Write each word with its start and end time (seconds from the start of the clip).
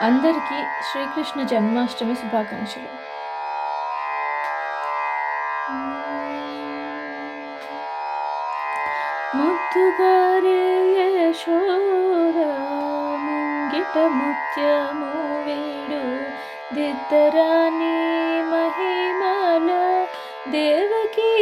అందరికీ 0.00 0.64
శ్రీకృష్ణ 0.92 1.42
జన్మాష్టమి 1.42 2.14
శుభాకాంక్షలు. 2.14 2.88
ముద్దుగారే 9.36 10.62
యశోద 10.98 12.38
ముంగిట 13.24 13.98
ముత్యము 13.98 15.12
వీడు. 15.44 16.02
దిద్దరాని 16.74 17.96
మహిమల 18.42 19.70
దేవకీ 20.50 21.32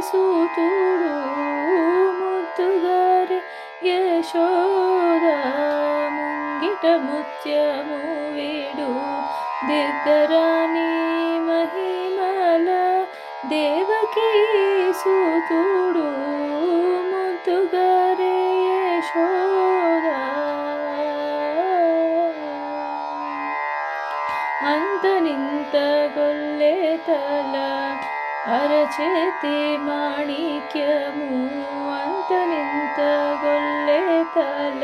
సూతుడు. 0.00 1.39
ముత్యము 7.49 7.97
వీడు 8.33 8.87
దిద్దరాని 9.67 10.89
మహిమల 11.47 12.67
దేవకీ 13.51 14.27
సూతుడు 14.99 16.05
ముద్దుగారే 17.11 18.35
యశోద 18.67 20.07
అంతనింత 24.67 25.75
గొల్లే 26.15 26.75
తల 27.07 27.55
అరచేతి 28.55 29.57
మాణిక్యము 29.87 31.29
అంతనింత 31.97 32.99
గొల్లే 33.43 34.01
తల 34.35 34.83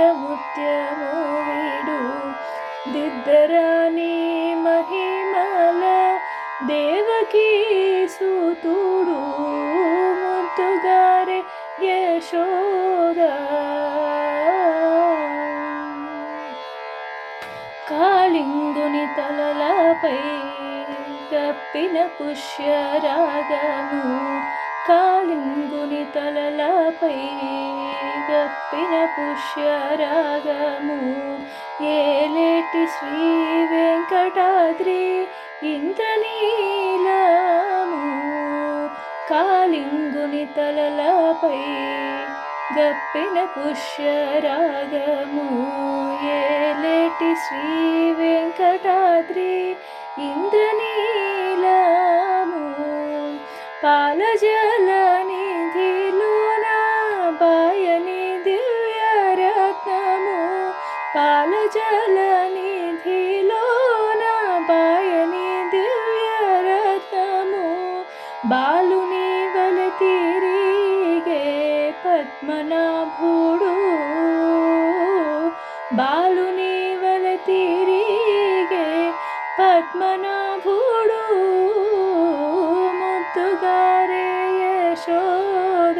ముంగిట 0.00 1.08
వీడు. 1.48 2.00
దిద్దరాని 2.92 4.54
మహిమల 4.58 5.82
దేవకీ 6.66 8.08
సూతుడు. 8.08 9.20
ముద్దుగారే 10.20 11.42
యశోద. 11.82 13.20
కాళింగుని 17.90 19.08
తలలపై 19.16 20.18
కప్పిన 21.32 22.06
పుష్యరాగము. 22.06 24.40
కాళింగుని 24.88 26.04
తలలపై 26.04 27.18
గప్పిన 28.30 29.04
పుష్యరాగము. 29.04 31.00
ఏలేటి 31.84 32.86
శ్రీ 32.86 33.28
వెంకటాద్రి 33.76 35.28
ఇంద్రనీలము. 35.62 38.02
కాలింగుని 39.30 40.44
తలలపై 40.44 41.62
గప్పిన 42.80 43.44
పుష్యరాగము. 43.44 45.48
ఏలేటి 46.24 47.34
శ్రీ 47.34 48.12
వెంకటాద్రి 48.12 49.76
ఇంద్రనీలము. 50.18 52.64
పాలజలని 53.84 55.35
लनिधि 62.14 63.22
लो 63.48 63.64
न 64.20 64.24
बायनिधिरतमु 64.68 65.74
बालुनी 68.50 69.28
वलतिरि 69.54 70.56
वलतिरिगे 77.26 78.86
पद्मना 79.58 80.34
भूडु। 80.64 81.16
यशोद 84.60 85.98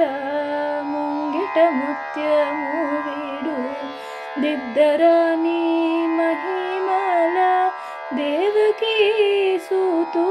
मुङ्गिटमुत्य 0.91 2.27
मुविडु। 2.61 3.57
कि 8.81 9.59
सुडु 9.69 10.25